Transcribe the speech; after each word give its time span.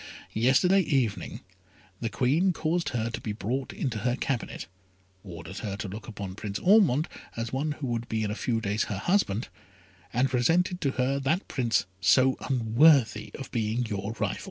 Yesterday 0.33 0.79
evening 0.79 1.41
the 1.99 2.09
Queen 2.09 2.53
caused 2.53 2.89
her 2.89 3.11
to 3.11 3.21
be 3.21 3.33
brought 3.33 3.71
into 3.71 3.99
her 3.99 4.15
cabinet, 4.15 4.65
ordered 5.23 5.59
her 5.59 5.75
to 5.77 5.87
look 5.87 6.07
upon 6.07 6.33
Prince 6.33 6.57
Ormond 6.57 7.07
as 7.37 7.53
one 7.53 7.73
who 7.73 7.85
would 7.85 8.09
be 8.09 8.23
in 8.23 8.31
a 8.31 8.35
few 8.35 8.59
days 8.59 8.85
her 8.85 8.97
husband, 8.97 9.49
and 10.11 10.27
presented 10.27 10.81
to 10.81 10.93
her 10.93 11.19
that 11.19 11.47
Prince 11.47 11.85
so 11.99 12.35
unworthy 12.49 13.29
of 13.37 13.51
being 13.51 13.85
your 13.85 14.13
rival. 14.13 14.39